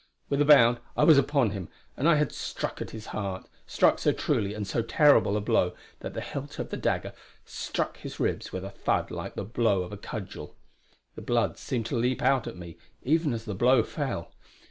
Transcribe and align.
With 0.29 0.41
a 0.41 0.45
bound 0.45 0.79
I 0.97 1.03
was 1.03 1.19
upon 1.19 1.51
him, 1.51 1.69
and 1.95 2.09
I 2.09 2.15
had 2.15 2.31
struck 2.31 2.81
at 2.81 2.89
his 2.89 3.05
heart; 3.13 3.47
struck 3.67 3.99
so 3.99 4.11
truly 4.11 4.55
and 4.55 4.65
so 4.65 4.81
terrible 4.81 5.37
a 5.37 5.41
blow, 5.41 5.75
that 5.99 6.15
the 6.15 6.21
hilt 6.21 6.57
of 6.57 6.71
the 6.71 6.75
dagger 6.75 7.13
struck 7.45 7.97
his 7.97 8.19
ribs 8.19 8.51
with 8.51 8.65
a 8.65 8.71
thud 8.71 9.11
like 9.11 9.35
the 9.35 9.43
blow 9.45 9.83
of 9.83 9.93
a 9.93 9.97
cudgel. 9.97 10.55
The 11.13 11.21
blood 11.21 11.59
seemed 11.59 11.85
to 11.85 11.95
leap 11.95 12.23
out 12.23 12.47
at 12.47 12.57
me, 12.57 12.77
even 13.03 13.31
as 13.31 13.45
the 13.45 13.53
blow 13.53 13.83
fell. 13.83 14.31